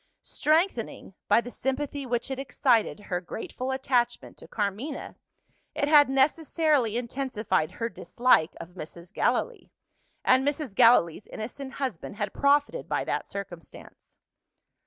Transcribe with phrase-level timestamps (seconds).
[0.23, 5.15] Strengthening, by the sympathy which it excited, her grateful attachment to Carmina,
[5.75, 9.13] it had necessarily intensified her dislike of Mrs.
[9.13, 9.69] Gallilee
[10.25, 10.73] and Mrs.
[10.73, 14.17] Gallilee's innocent husband had profited by that circumstance!